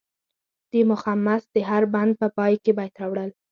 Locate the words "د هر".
1.55-1.83